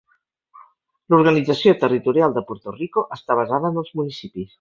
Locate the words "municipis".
4.01-4.49